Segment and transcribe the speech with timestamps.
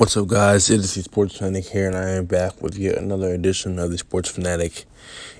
[0.00, 0.70] What's up, guys?
[0.70, 3.90] It is the Sports Fanatic here, and I am back with yet another edition of
[3.90, 4.86] the Sports Fanatic.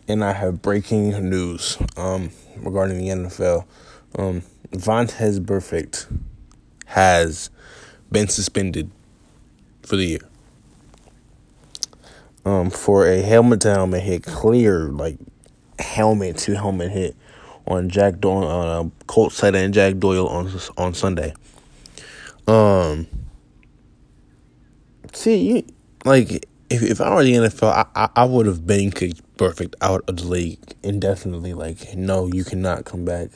[0.06, 3.64] And I have breaking news um, regarding the NFL.
[4.18, 4.42] Um,
[4.72, 6.14] Vontaze Burfict
[6.84, 7.48] has
[8.12, 8.90] been suspended
[9.82, 10.28] for the year
[12.44, 15.16] um, for a helmet to helmet hit, clear like
[15.78, 17.16] helmet to helmet hit
[17.66, 21.32] on Jack Doyle, uh, Colts tight end Jack Doyle on on Sunday.
[22.46, 23.06] Um
[25.20, 25.66] See, you,
[26.06, 29.74] like if if I were the NFL, I I, I would have been kicked Burfict
[29.82, 31.52] out of the league indefinitely.
[31.52, 33.28] Like, no, you cannot come back.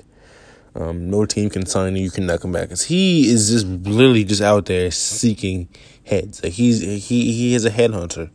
[0.75, 2.05] Um, no team can sign you.
[2.05, 5.69] You cannot come back because he is just literally just out there seeking
[6.07, 6.43] heads.
[6.43, 8.31] Like he's he he is a headhunter.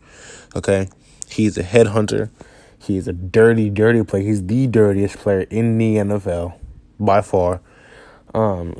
[0.55, 0.87] Okay,
[1.27, 2.29] he's a headhunter.
[2.77, 4.21] He's a dirty, dirty player.
[4.21, 6.53] He's the dirtiest player in the NFL
[6.99, 7.61] by far.
[8.35, 8.75] Um,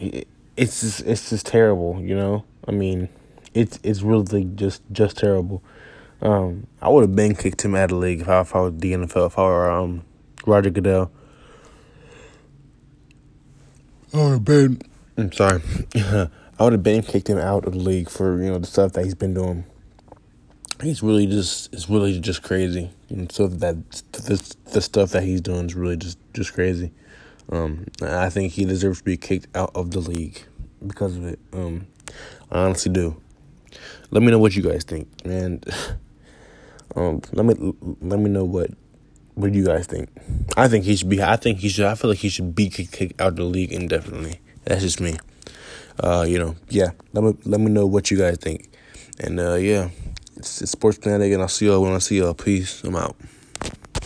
[0.56, 2.00] it's just it's just terrible.
[2.00, 3.10] You know, I mean
[3.60, 5.62] it's it's really just just terrible.
[6.22, 8.62] Um, I would have been kicked him out of the league if I, if I
[8.62, 10.04] was the NFL, if I were um,
[10.46, 11.12] Roger Goodell.
[14.14, 14.82] I would have been.
[15.18, 15.62] I'm sorry.
[15.96, 18.94] I would have been kicked him out of the league for you know the stuff
[18.94, 19.66] that he's been doing.
[20.82, 22.92] He's really just it's really just crazy.
[23.10, 26.92] And so that the the stuff that he's doing is really just just crazy.
[27.52, 30.44] Um, I think he deserves to be kicked out of the league
[30.86, 31.40] because of it.
[31.52, 31.88] Um,
[32.52, 33.20] I honestly do.
[34.12, 35.66] Let me know what you guys think, and
[36.96, 38.72] um, let me let me know what
[39.36, 40.10] what do you guys think.
[40.58, 41.22] I think he should be.
[41.22, 41.86] I think he should.
[41.86, 44.40] I feel like he should be kicked out of the league indefinitely.
[44.66, 45.18] That's just me.
[46.00, 46.92] Uh, you know, yeah.
[47.14, 48.70] Let me let me know what you guys think,
[49.20, 49.90] and uh, yeah,
[50.36, 52.34] it's, it's Sports Fanatic, and I'll see y'all when I see y'all.
[52.34, 52.84] Peace.
[52.84, 53.16] I'm out.